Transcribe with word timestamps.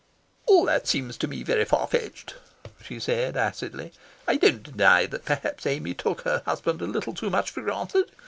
"All 0.47 0.65
that 0.65 0.87
seems 0.87 1.15
to 1.17 1.27
me 1.27 1.43
very 1.43 1.63
far 1.63 1.85
fetched," 1.85 2.33
she 2.83 2.99
said 2.99 3.37
acidly. 3.37 3.93
"I 4.27 4.37
don't 4.37 4.63
deny 4.63 5.05
that 5.05 5.25
perhaps 5.25 5.67
Amy 5.67 5.93
took 5.93 6.21
her 6.21 6.41
husband 6.43 6.81
a 6.81 6.87
little 6.87 7.13
too 7.13 7.29
much 7.29 7.51
for 7.51 7.61
granted. 7.61 8.09